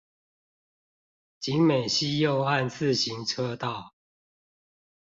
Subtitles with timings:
[1.39, 3.91] 景美溪右岸自行車道